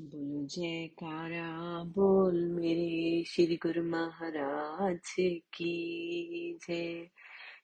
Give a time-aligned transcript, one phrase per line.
[0.00, 5.14] बोलो जयकारा बोल मेरे श्री गुरु महाराज
[5.54, 7.08] की जय।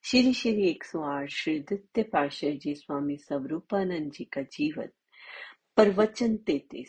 [0.04, 4.88] श्री श्री एक सौ आठ श्री दित्य पाशाह जी स्वामी स्वरूपानंद जी का जीवन।
[5.76, 6.88] प्रवचन तेतीस,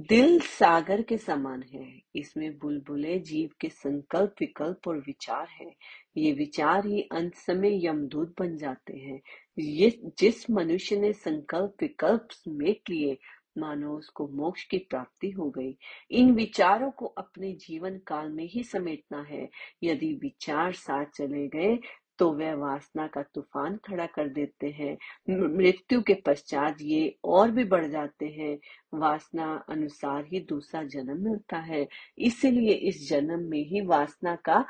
[0.00, 5.76] दिल सागर के समान है, इसमें बुलबुले, जीव के संकल्प, विकल्प और विचार है।
[6.16, 9.20] ये विचार ही अंत समय यमदूत बन जाते हैं।
[9.58, 13.18] ये जिस मनुष्य ने संकल्प, विकल्प समेट लिए
[13.58, 15.76] मानो उसको मोक्ष की प्राप्ति हो गई।
[16.10, 19.48] इन विचारों को अपने जीवन काल में ही समेटना है।
[19.82, 21.78] यदि विचार साथ चले गए
[22.18, 24.96] तो वह वासना का तूफ़ान खड़ा कर देते हैं।
[25.30, 28.58] मृत्यु के पश्चात ये और भी बढ़ जाते हैं।
[28.94, 31.88] वासना अनुसार ही दूसरा जन्म मिलता है।
[32.18, 34.64] इसलिए इस जन्म में ही वासना का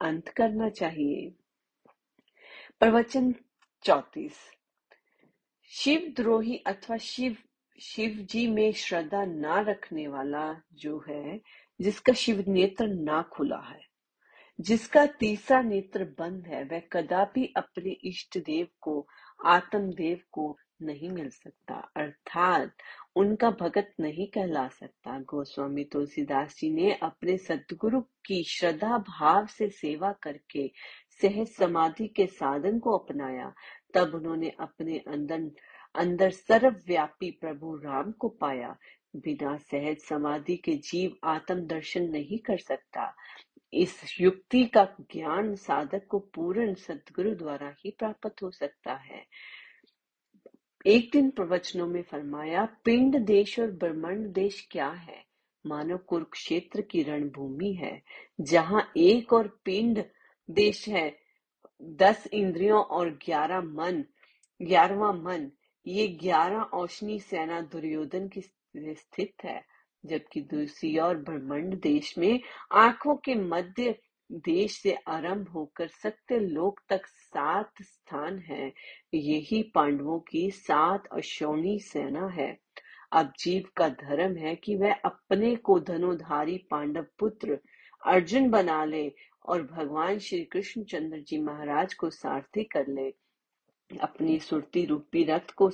[0.00, 1.32] अंत करना चाहिए।
[2.80, 3.34] प्रवचन
[3.84, 4.38] चौतीस।
[5.70, 7.36] शिव द्रोही अथवा शिव
[7.80, 11.40] शिव जी में श्रद्धा ना रखने वाला जो है,
[11.80, 13.80] जिसका शिव नेत्र ना खुला है,
[14.60, 19.06] जिसका तीसरा नेत्र बंद है, वह कदापि अपने इष्ट देव को
[19.44, 22.72] आत्मदेव को नहीं मिल सकता। अर्थात
[23.16, 29.68] उनका भगत नहीं कहला सकता। गोस्वामी तुलसीदास जी ने अपने सदगुरु की श्रद्धा भाव से
[29.68, 30.70] सेवा करके
[31.22, 33.54] सहज समाधि के साधन को अपनाया।
[33.94, 35.50] तब उन्होंने अपने अंदर
[35.96, 38.76] अंदर सर्वव्यापी प्रभु राम को पाया।
[39.16, 43.16] बिना सहज समाधि के जीव आत्म दर्शन नहीं कर सकता।
[43.74, 49.26] इस युक्ति का ज्ञान साधक को पूर्ण सदगुरु द्वारा ही प्राप्त हो सकता है।
[50.86, 55.24] एक दिन प्रवचनों में फरमाया, पिंड देश और ब्रह्मांड देश क्या है?
[55.66, 58.02] मानो कुरुक्षेत्र की रणभूमि है,
[58.40, 60.04] जहाँ एक और पिंड
[60.50, 61.18] देश है,
[61.82, 64.04] दस इंद्रियों और ग्यारह मन,
[64.62, 65.50] ग्यारहवा मन
[65.86, 69.62] ये ग्यारह औशनी सेना दुर्योधन की स्थित है,
[70.04, 72.40] जबकि दूसरी ओर ब्रह्मंड देश में
[72.72, 73.94] आँखों के मध्य
[74.32, 78.72] देश से आरंभ होकर सत्य लोक तक सात स्थान है।
[79.14, 82.58] यही पांडवों की सात अशोनी सेना है।
[83.12, 87.58] अब जीव का धर्म है कि वह अपने को धनुधारी पांडव पुत्र
[88.06, 89.12] अर्जुन बना ले
[89.46, 93.10] और भगवान श्री कृष्ण चंद्र जी महाराज को सारथी कर ले।
[94.02, 95.70] अपनी सुरती रूपी रथ को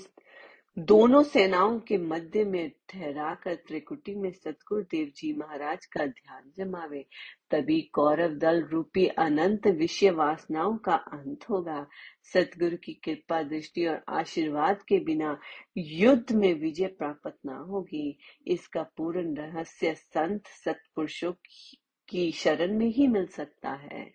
[0.79, 6.53] दोनों सेनाओं के मध्य में ठहरा कर त्रिकुटी में सतगुरु देव जी महाराज का ध्यान
[6.57, 7.07] जमावे।
[7.51, 11.87] तभी कौरव दल रूपी अनंत विषय वासनाओं का अंत होगा।
[12.23, 15.39] सतगुरु की कृपा दृष्टि और आशीर्वाद के बिना
[15.77, 21.33] युद्ध में विजय प्राप्त न होगी। इसका पूर्ण रहस्य संत सत्पुरुषों
[22.09, 24.13] की शरण में ही मिल सकता है।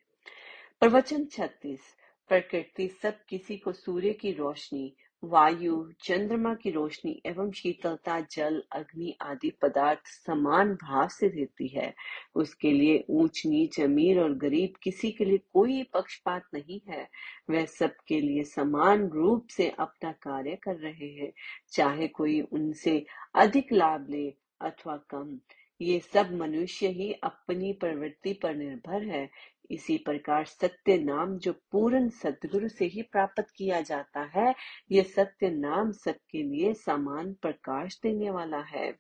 [0.80, 1.96] प्रवचन छत्तीस।
[2.29, 9.17] प्रकृति सब किसी को सूर्य की रोशनी, वायु, चंद्रमा की रोशनी एवं शीतलता, जल, अग्नि
[9.21, 11.93] आदि पदार्थ समान भाव से देती है।
[12.35, 17.09] उसके लिए ऊंच, नीच, अमीर और गरीब किसी के लिए कोई पक्षपात नहीं है।
[17.49, 21.31] वह सबके लिए समान रूप से अपना कार्य कर रहे हैं।
[21.71, 23.05] चाहे कोई उनसे
[23.35, 25.39] अधिक लाभ ले अथवा कम,
[25.81, 29.29] ये सब मनुष्य ही अपनी प्रवृत्ति पर निर्भर है।
[29.72, 34.55] इसी प्रकार सत्य नाम जो पूर्ण सदगुरु से ही प्राप्त किया जाता है,
[34.91, 39.00] ये सत्य नाम सबके लिए समान प्रकाश देने वाला है।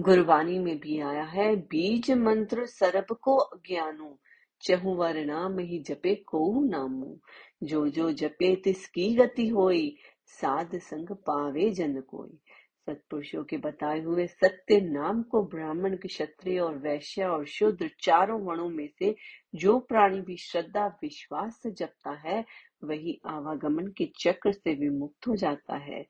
[0.00, 4.20] गुरबानी में भी आया है, बीज मंत्र सरब को ज्ञानो,
[4.62, 7.18] चहु नाम ही जपे को नामू।
[7.62, 9.96] जो जो जपे तिसकी गति होई,
[10.26, 12.38] साध संग पावे जन कोई।
[12.86, 18.68] सत्पुरुषों के बताए हुए सत्य नाम को ब्राह्मण क्षत्रिय और वैश्य और शूद्र चारों वर्णों
[18.68, 19.14] में से
[19.54, 22.44] जो प्राणी भी श्रद्धा, विश्वास से जपता है,
[22.84, 26.06] वही आवागमन के चक्र से विमुक्त हो जाता है।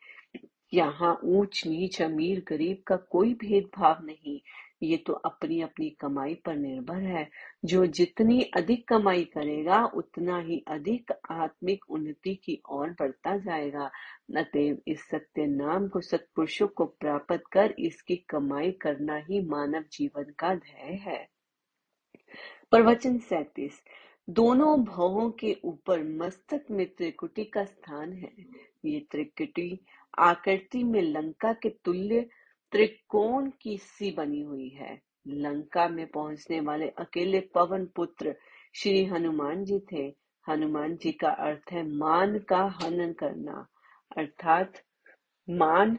[0.75, 4.41] यहाँ ऊंच, नीच, अमीर, गरीब का कोई भेदभाव नहीं।
[4.83, 7.29] ये तो अपनी अपनी कमाई पर निर्भर है।
[7.65, 13.91] जो जितनी अधिक कमाई करेगा, उतना ही अधिक आत्मिक उन्नति की ओर बढ़ता जाएगा।
[14.37, 20.33] अतएव इस सत्य नाम को, सत्पुरुषों को प्राप्त कर इसकी कमाई करना ही मानव जीवन
[20.39, 21.29] का ध्येय है।
[22.71, 23.83] प्रवचन सैतीस।
[24.31, 28.33] दोनों भवों के ऊपर मस्तक में त्रिकुटी का स्थान है।
[28.85, 29.81] ये त्रिकुटी
[30.19, 32.29] आकृति में लंका के तुल्य
[32.77, 38.35] त्रिकोण की सी बनी हुई है। लंका में पहुँचने वाले अकेले पवन पुत्र
[38.75, 40.03] श्री हनुमान जी थे।
[40.47, 43.67] हनुमान जी का अर्थ है मान का हनन करना।
[44.17, 44.83] अर्थात
[45.49, 45.99] मान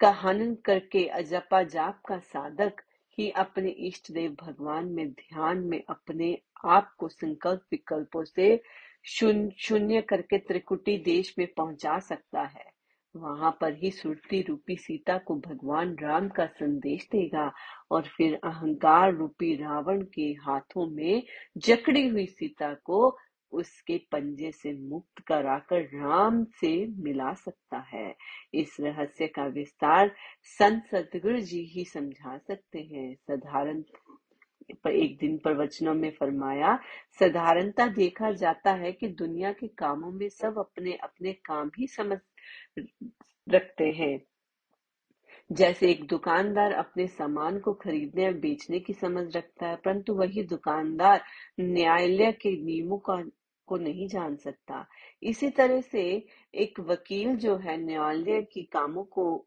[0.00, 2.82] का हनन करके अजपा जाप का साधक
[3.18, 8.62] ही अपने इष्ट देव भगवान में ध्यान में अपने आप को संकल्प विकल्पों से
[9.06, 12.73] शून्य करके त्रिकुटी देश में पहुँचा सकता है।
[13.16, 17.52] वहाँ पर ही सुरती रूपी सीता को भगवान राम का संदेश देगा
[17.90, 21.22] और फिर अहंकार रूपी रावण के हाथों में
[21.56, 23.16] जकड़ी हुई सीता को
[23.52, 28.14] उसके पंजे से मुक्त कराकर राम से मिला सकता है।
[28.54, 33.82] इस रहस्य का विस्तार संत सतगुरु जी ही समझा सकते हैं। साधारण
[34.90, 36.78] एक दिन प्रवचनों में फरमाया,
[37.18, 42.18] साधारणता देखा जाता है कि दुनिया के कामों में सब अपने अपने काम ही समझ
[43.48, 44.18] रखते हैं।
[45.50, 50.42] जैसे एक दुकानदार अपने सामान को खरीदने और बेचने की समझ रखता है, परंतु वही
[50.42, 51.24] दुकानदार
[51.60, 53.22] न्यायालय के नियमों का,
[53.68, 54.84] को नहीं जान सकता।
[55.22, 56.02] इसी तरह से
[56.54, 59.46] एक वकील जो है, न्यायालय के कामों को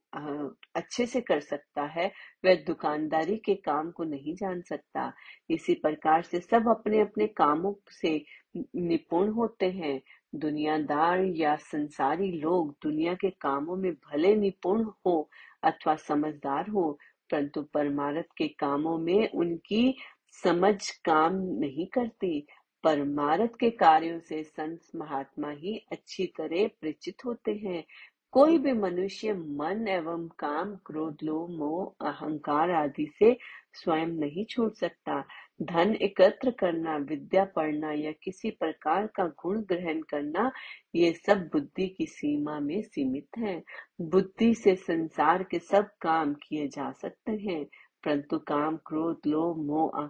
[0.76, 2.12] अच्छे से कर सकता है,
[2.46, 5.12] वह दुकानदारी के काम को नहीं जान सकता।
[5.50, 8.24] इसी प्रकार से सब अपने अपने कामों से
[8.58, 10.02] निपुण होते हैं।
[10.36, 15.30] दुनियादार या संसारी लोग दुनिया के कामों में भले निपुण हो
[15.64, 17.00] अथवा समझदार हो,
[17.32, 19.96] परंतु परमारथ के कामों में उनकी
[20.44, 22.48] समझ काम नहीं करती।
[22.84, 27.84] परमारथ के कार्यों से संत महात्मा ही अच्छी तरह परिचित होते हैं।
[28.32, 33.38] कोई भी मनुष्य मन एवं काम, क्रोध, लोभ, मोह, अहंकार आदि से
[33.74, 35.24] स्वयं नहीं छोड़ सकता।
[35.62, 40.52] धन एकत्र करना, विद्या पढ़ना या किसी प्रकार का गुण ग्रहण करना,
[40.96, 43.64] ये सब बुद्धि की सीमा में सीमित है।
[44.02, 47.64] बुद्धि से संसार के सब काम किए जा सकते हैं,
[48.04, 50.10] परंतु काम, क्रोध, लोभ, मोह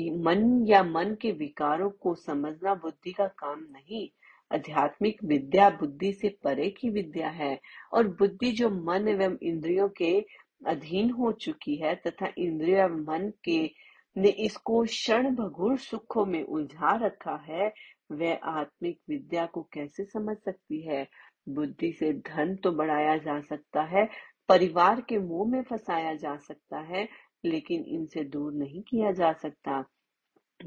[0.00, 4.08] मन या मन के विकारों को समझना बुद्धि का काम नहीं।
[4.52, 7.60] आध्यात्मिक विद्या बुद्धि से परे की विद्या है,
[7.92, 10.26] और बुद्धि जो मन एवं इंद्रियों के
[10.66, 13.87] अधीन हो चुकी है तथा इंद्रिय एवं मन के
[14.18, 17.72] ने इसको क्षण भगुर सुखों में उलझा रखा है।
[18.12, 21.08] वह आत्मिक विद्या को कैसे समझ सकती है?
[21.48, 24.08] बुद्धि से धन तो बढ़ाया जा सकता है,
[24.48, 27.08] परिवार के मुँह में फंसाया जा सकता है,
[27.44, 29.84] लेकिन इनसे दूर नहीं किया जा सकता।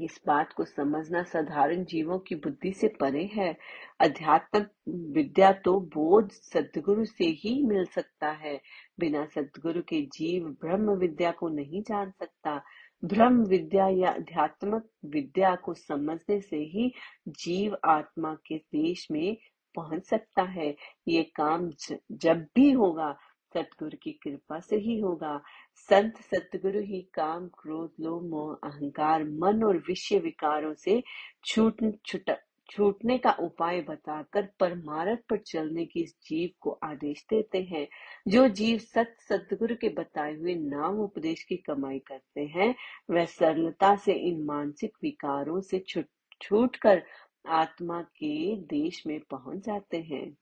[0.00, 3.56] इस बात को समझना साधारण जीवों की बुद्धि से परे है।
[4.00, 8.60] अध्यात्म विद्या तो बोध सदगुरु से ही मिल सकता है।
[9.00, 12.62] बिना सदगुरु के जीव ब्रह्म विद्या को नहीं जान सकता।
[13.04, 16.92] ब्रह्म विद्या या अध्यात्मक विद्या को समझने से ही
[17.28, 19.36] जीव आत्मा के देश में
[19.74, 20.76] पहुँच सकता है।
[21.08, 21.70] ये काम
[22.12, 23.12] जब भी होगा,
[23.54, 25.42] सतगुरु की कृपा से ही होगा।
[25.76, 31.02] संत सतगुरु ही काम, क्रोध, लोभ, मोह, अहंकार, मन और विषय विकारों से
[31.44, 32.30] छूट, छुट
[32.70, 37.86] छूटने का उपाय बताकर परमारथ पर चलने की इस जीव को आदेश देते हैं,
[38.28, 42.74] जो जीव सत सतगुरु के बताए हुए नाम उपदेश की कमाई करते हैं।
[43.10, 46.06] वह सरलता से इन मानसिक विकारों से छूट
[46.42, 47.02] छूट कर
[47.48, 50.36] आत्मा के देश में पहुँच जाते हैं।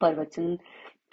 [0.00, 0.56] प्रवचन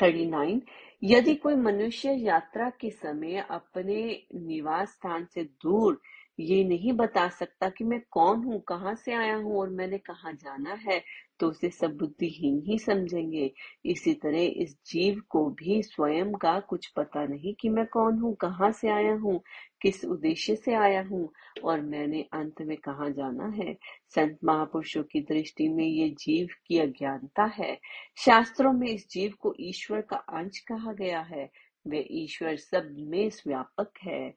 [0.01, 0.61] थर्टी नाइन,
[1.03, 6.01] यदि कोई मनुष्य यात्रा के समय अपने निवास स्थान से दूर
[6.39, 10.31] ये नहीं बता सकता कि मैं कौन हूँ, कहाँ से आया हूँ और मैंने कहा
[10.31, 11.01] जाना है
[11.39, 13.51] तो उसे सब बुद्धिहीन ही समझेंगे।
[13.85, 18.33] इसी तरह इस जीव को भी स्वयं का कुछ पता नहीं कि मैं कौन हूँ,
[18.35, 19.39] कहाँ से आया हूँ,
[19.81, 21.29] किस उद्देश्य से आया हूँ
[21.63, 23.73] और मैंने अंत में कहा जाना है।
[24.15, 27.77] संत महापुरुषों की दृष्टि में ये जीव की अज्ञानता है।
[28.17, 31.49] शास्त्रों में इस जीव को ईश्वर का अंश कहा गया है।
[31.87, 34.33] वे ईश्वर सब में व्यापक है।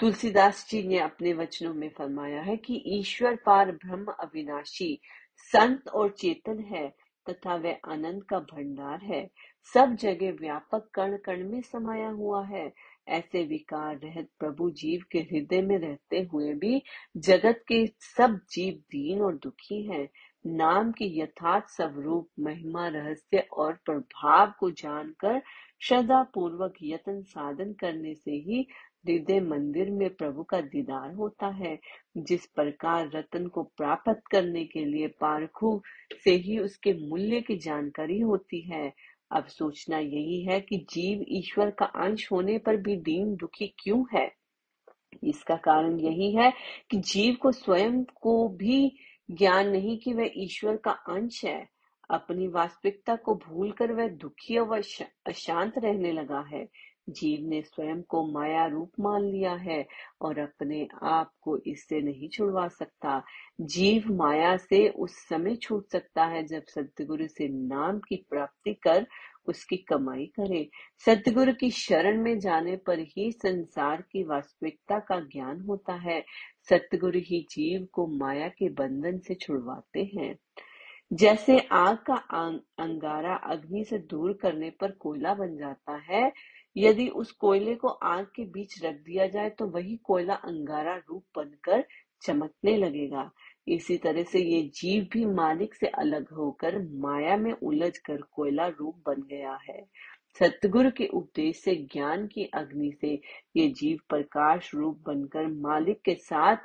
[0.00, 5.00] तुलसीदास जी ने अपने वचनों में फरमाया है कि ईश्वर पार ब्रह्म अविनाशी,
[5.36, 6.88] संत और चेतन है
[7.30, 9.30] तथा वह आनंद का भंडार है।
[9.74, 12.72] सब जगह व्यापक कण कण में समाया हुआ है।
[13.08, 16.82] ऐसे विकार रहित प्रभु जीव के हृदय में रहते हुए भी
[17.16, 20.08] जगत के सब जीव दीन और दुखी हैं।
[20.46, 25.42] नाम के यथार्थ स्वरूप, महिमा, रहस्य और प्रभाव को जानकर
[25.80, 28.66] श्रद्धा पूर्वक यत्न साधन करने से ही
[29.08, 31.78] हृदय मंदिर में प्रभु का दीदार होता है।
[32.16, 35.82] जिस प्रकार रतन को प्राप्त करने के लिए पारखू
[36.24, 38.92] से ही उसके मूल्य की जानकारी होती है।
[39.30, 44.04] अब सोचना यही है कि जीव ईश्वर का अंश होने पर भी दीन दुखी क्यों
[44.14, 44.32] है?
[45.24, 46.52] इसका कारण यही है
[46.90, 48.96] कि जीव को स्वयं को भी
[49.30, 51.68] ज्ञान नहीं कि वह ईश्वर का अंश है।
[52.10, 54.78] अपनी वास्तविकता को भूलकर वह दुखी और
[55.26, 56.68] अशांत रहने लगा है।
[57.08, 59.86] जीव ने स्वयं को माया रूप मान लिया है
[60.20, 63.22] और अपने आप को इससे नहीं छुड़वा सकता।
[63.60, 69.06] जीव माया से उस समय छूट सकता है जब सतगुरु से नाम की प्राप्ति कर
[69.46, 70.68] उसकी कमाई करे।
[71.06, 76.24] सतगुरु की शरण में जाने पर ही संसार की वास्तविकता का ज्ञान होता है।
[76.68, 80.36] सतगुरु ही जीव को माया के बंधन से छुड़वाते हैं।
[81.12, 82.14] जैसे आग का
[82.78, 86.32] अंगारा अग्नि से दूर करने पर कोयला बन जाता है
[86.76, 91.24] यदि उस कोयले को आग के बीच रख दिया जाए तो वही कोयला अंगारा रूप
[91.36, 91.84] बनकर
[92.22, 93.30] चमकने लगेगा।
[93.68, 98.66] इसी तरह से ये जीव भी मालिक से अलग होकर माया में उलझ कर कोयला
[98.66, 99.86] रूप बन गया है।
[100.38, 103.20] सतगुरु के उपदेश से, ज्ञान की अग्नि से,
[103.56, 106.56] ये जीव प्रकाश रूप बनकर मालिक के साथ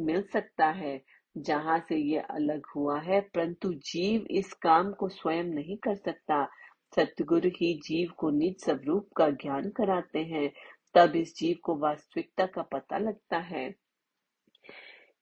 [0.00, 1.02] मिल सकता है।
[1.36, 6.48] जहाँ से ये अलग हुआ है, परंतु जीव इस काम को स्वयं नहीं कर सकता।
[6.92, 10.50] सतगुरु ही जीव को निज स्वरूप का ज्ञान कराते हैं,
[10.94, 13.74] तब इस जीव को वास्तविकता का पता लगता है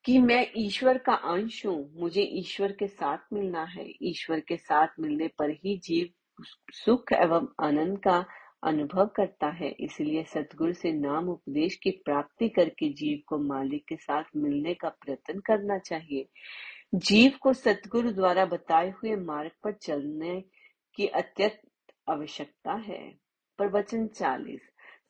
[0.05, 4.89] कि मैं ईश्वर का अंश हूँ, मुझे ईश्वर के साथ मिलना है। ईश्वर के साथ
[5.01, 6.09] मिलने पर ही जीव
[6.73, 8.25] सुख एवं आनंद का
[8.63, 13.97] अनुभव करता है। इसलिए सतगुरु से नाम उपदेश की प्राप्ति करके जीव को मालिक के
[13.97, 16.29] साथ मिलने का प्रयत्न करना चाहिए।
[16.95, 20.45] जीव को सतगुरु द्वारा बताए हुए मार्ग पर चलने
[20.97, 21.61] की अत्यंत
[22.09, 23.15] आवश्यकता है।
[23.59, 24.61] प्रवचन चालीस।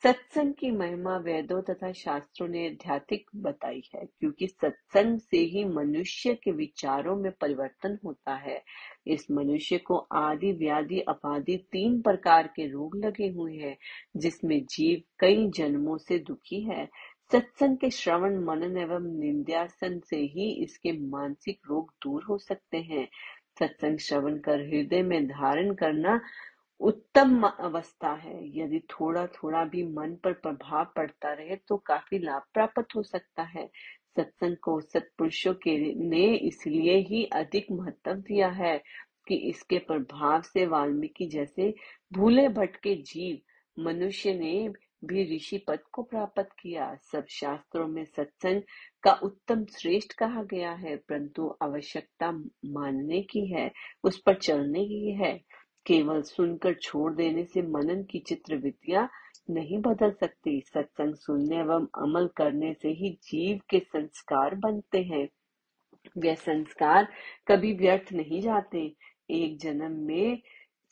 [0.02, 6.34] सत्संग की महिमा वेदों तथा शास्त्रों ने आध्यात्मिक बताई है, क्योंकि सत्संग से ही मनुष्य
[6.34, 8.62] के विचारों में परिवर्तन होता है।
[9.06, 13.76] इस मनुष्य को आदि, व्याधि, अपादि तीन प्रकार के रोग लगे हुए हैं,
[14.16, 16.88] जिसमें जीव कई जन्मों से दुखी है।
[17.32, 23.08] सत्संग के श्रवण, मनन एवं निंद्यासन से ही इसके मानसिक रोग दूर हो सकते हैं।
[23.58, 26.20] सत्संग श्रवण कर, हृदय में धारण करना
[26.80, 32.42] उत्तम अवस्था है। यदि थोड़ा थोड़ा भी मन पर प्रभाव पड़ता रहे तो काफ़ी लाभ
[32.54, 33.66] प्राप्त हो सकता है।
[34.16, 38.76] सत्संग को सत्पुरुषों के ने इसलिए ही अधिक महत्व दिया है
[39.28, 41.72] कि इसके प्रभाव से वाल्मीकि जैसे
[42.12, 43.38] भूले भटके जीव,
[43.78, 44.68] मनुष्य ने
[45.06, 48.62] भी ऋषि पद को प्राप्त किया। सब शास्त्रों में सत्संग
[49.02, 52.32] का उत्तम श्रेष्ठ कहा गया है, परंतु आवश्यकता
[52.64, 53.70] मानने की है,
[54.04, 55.40] उस पर चलने की है।
[55.86, 59.08] केवल सुनकर छोड़ देने से मनन की चित्र विद्या
[59.50, 65.28] नहीं बदल सकती। सत्संग सुनने एवं अमल करने से ही जीव के संस्कार बनते हैं।
[66.18, 67.08] वे संस्कार
[67.48, 68.96] कभी व्यर्थ नहीं जाते।
[69.30, 70.42] एक जन्म में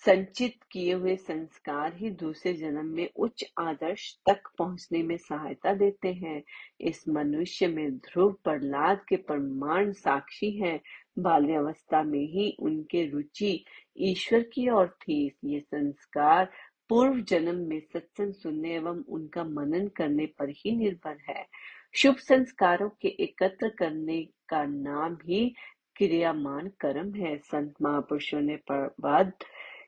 [0.06, 6.12] संचित किए हुए संस्कार ही दूसरे जन्म में उच्च आदर्श तक पहुँचने में सहायता देते
[6.12, 6.42] हैं।
[6.80, 10.80] इस मनुष्य में ध्रुव प्रहलाद के प्रमाण साक्षी हैं।
[11.18, 13.64] बाल्यावस्था में ही उनके रुचि
[13.98, 16.50] ईश्वर की ओर थी। ये संस्कार
[16.88, 21.46] पूर्व जन्म में सत्संग सुनने एवं उनका मनन करने पर ही निर्भर है।
[21.94, 25.54] शुभ संस्कारों के एकत्र करने का नाम ही
[25.96, 29.32] क्रियामान कर्म है। संत महापुरुषों ने प्रवाद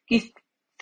[0.09, 0.19] कि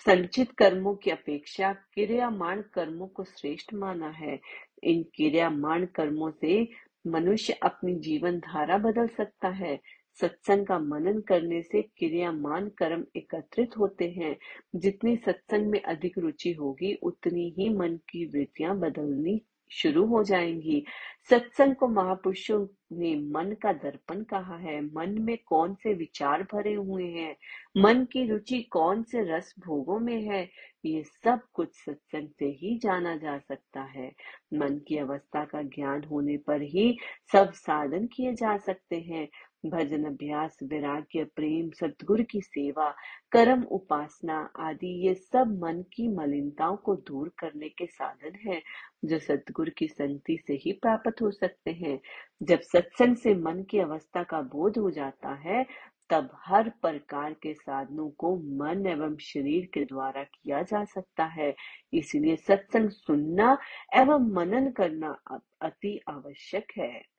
[0.05, 4.39] संचित कर्मों की अपेक्षा क्रियामान कर्मों को श्रेष्ठ माना है?
[4.83, 6.67] इन क्रियामान कर्मों से
[7.07, 9.79] मनुष्य अपनी जीवन धारा बदल सकता है।
[10.21, 14.37] सत्संग का मनन करने से क्रियामान कर्म एकत्रित होते हैं।
[14.75, 19.41] जितनी सत्संग में अधिक रुचि होगी, उतनी ही मन की वृत्तियाँ बदलनी
[19.73, 20.85] शुरू हो जाएँगी।
[21.29, 26.73] सत्संग को महापुरुषों ने मन का दर्पण कहा है। मन में कौन से विचार भरे
[26.73, 27.35] हुए हैं?
[27.77, 30.49] मन की रुचि कौन से रस भोगों में है?
[30.85, 34.11] ये सब कुछ सत्संग से ही जाना जा सकता है।
[34.53, 36.97] मन की अवस्था का ज्ञान होने पर ही
[37.31, 39.27] सब साधन किए जा सकते हैं।
[39.65, 42.95] भजन, अभ्यास, वैराग्य, प्रेम सतगुरु की सेवा,
[43.31, 48.61] कर्म, उपासना आदि, ये सब मन की मलिनताओं को दूर करने के साधन हैं,
[49.05, 51.99] जो सतगुरु की संगति से ही प्राप्त हो सकते हैं।
[52.43, 55.65] जब सत्संग से मन की अवस्था का बोध हो जाता है,
[56.09, 61.55] तब हर प्रकार के साधनों को मन एवं शरीर के द्वारा किया जा सकता है।
[61.93, 63.57] इसलिए सत्संग सुनना
[63.95, 65.17] एवं मनन करना
[65.61, 67.12] अति आवश्यक है।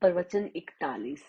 [0.00, 1.24] प्रवचन इकतालीस।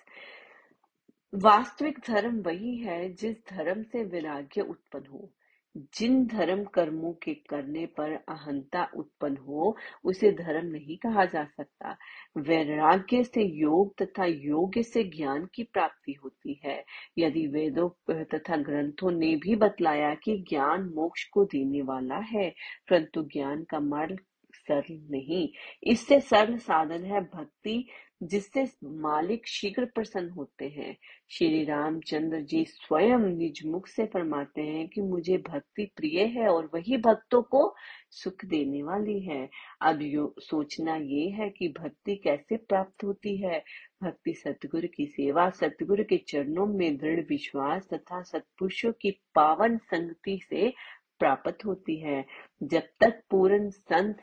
[1.35, 5.31] वास्तविक धर्म वही है जिस धर्म से वैराग्य उत्पन्न हो।
[5.77, 11.97] जिन धर्म कर्मों के करने पर अहंता उत्पन्न हो, उसे धर्म नहीं कहा जा सकता।
[12.37, 16.85] वैराग्य से योग तथा योग्य से ज्ञान की प्राप्ति होती है।
[17.17, 17.89] यदि वेदों
[18.23, 22.49] तथा ग्रंथों ने भी बतलाया कि ज्ञान मोक्ष को देने वाला है,
[22.89, 24.19] परंतु ज्ञान का मार्ग
[24.53, 25.49] सरल नहीं।
[25.83, 27.89] इससे सरल साधन है भक्ति
[28.23, 30.97] जिससे मालिक शीघ्र प्रसन्न होते हैं।
[31.29, 36.69] श्री रामचंद्र जी स्वयं निज मुख से फरमाते हैं कि मुझे भक्ति प्रिय है और
[36.73, 37.75] वही भक्तों को
[38.11, 39.49] सुख देने वाली है।
[39.81, 43.63] अब यो सोचना ये है कि भक्ति कैसे प्राप्त होती है?
[44.03, 50.39] भक्ति सतगुरु की सेवा, सतगुरु के चरणों में दृढ़ विश्वास तथा सत्पुरुषों की पावन संगति
[50.49, 50.73] से
[51.19, 52.25] प्राप्त होती है।
[52.63, 54.17] जब तक पूर्ण संत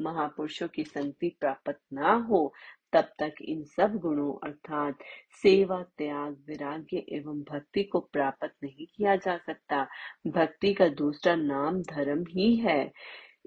[0.00, 2.54] महापुरुषों की संगति प्राप्त ना हो
[2.94, 4.98] तब तक इन सब गुणों अर्थात
[5.42, 9.86] सेवा, त्याग, विराग्य एवं भक्ति को प्राप्त नहीं किया जा सकता।
[10.26, 12.92] भक्ति का दूसरा नाम धर्म ही है।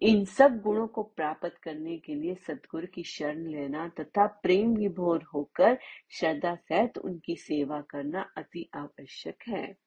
[0.02, 5.24] इन सब गुणों को प्राप्त करने के लिए सदगुरु की शरण लेना तथा प्रेम विभोर
[5.24, 5.78] होकर
[6.12, 9.87] श्रद्धा सहित उनकी सेवा करना अति आवश्यक है।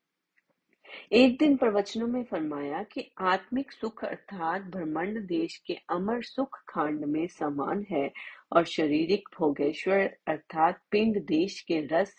[1.13, 7.05] एक दिन प्रवचनों में फरमाया कि आत्मिक सुख अर्थात ब्रह्मांड देश के अमर सुख खांड
[7.05, 8.11] में समान है
[8.53, 12.17] और शारीरिक भोगेश्वर अर्थात पिंड देश के रस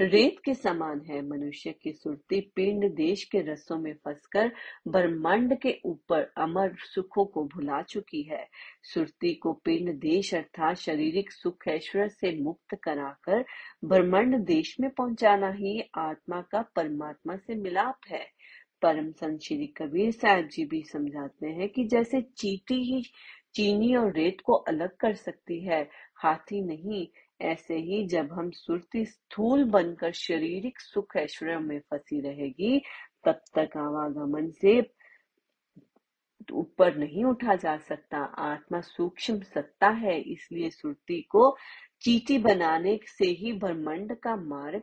[0.00, 4.52] रेत के समान है। मनुष्य की सुरती पिंड देश के रसों में फंसकर
[4.88, 8.48] ब्रह्मांड के ऊपर अमर सुखों को भुला चुकी है।
[8.82, 13.44] सुरती को पिंड देश अर्थात शारीरिक सुख ऐश्वर्य से मुक्त कराकर
[13.84, 18.26] ब्रह्मांड देश में पहुंचाना ही आत्मा का परमात्मा से मिलाप है।
[18.82, 23.02] परम संत श्री कबीर साहब जी भी समझाते हैं कि जैसे चीटी ही
[23.54, 27.06] चीनी और रेत को अलग कर सकती है, हाथी नहीं
[27.40, 32.82] ऐसे ही जब हम सुरती स्थूल बनकर शारीरिक सुख ऐश्वर्य में फंसी रहेगी,
[33.24, 34.80] तब तक आवागमन से
[36.52, 41.56] ऊपर नहीं उठा जा सकता। आत्मा सूक्ष्म सत्ता है, इसलिए सुरती को
[42.00, 44.82] चीटी बनाने से ही ब्रह्मंड का मार्ग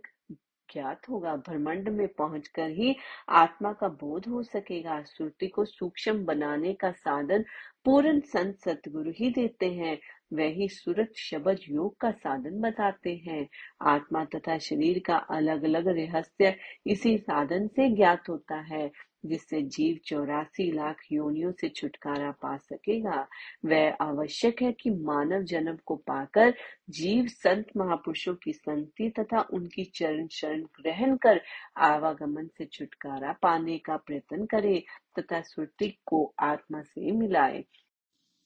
[0.75, 2.95] ज्ञात होगा। ब्रह्मांड में पहुंचकर ही
[3.29, 7.45] आत्मा का बोध हो सकेगा। श्रुति को सूक्ष्म बनाने का साधन
[7.85, 9.97] पूर्ण संत सतगुरु ही देते हैं।
[10.33, 13.47] वही सूरत शब्द योग का साधन बताते हैं।
[13.81, 16.55] आत्मा तथा शरीर का अलग अलग रहस्य
[16.87, 18.89] इसी साधन से ज्ञात होता है।
[19.25, 23.27] जिससे जीव चौरासी लाख योनियों से छुटकारा पा सकेगा।
[23.65, 26.53] वह आवश्यक है कि मानव जन्म को पाकर
[26.89, 31.41] जीव संत महापुरुषों की संति तथा उनकी चरण शरण ग्रहण कर
[31.77, 34.83] आवागमन से छुटकारा पाने का प्रयत्न करे
[35.19, 37.65] तथा सुरति को आत्मा से मिलाए।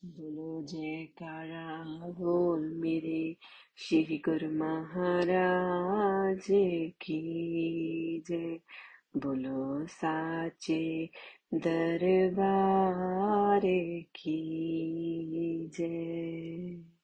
[0.05, 3.37] बोलो, जयकारा, बोल मेरे
[3.77, 6.47] श्री गुरु महाराज
[7.01, 8.59] की जय।
[9.17, 11.05] बोलो साचे
[11.53, 13.61] दरबार
[14.15, 14.37] की
[15.73, 16.98] जय।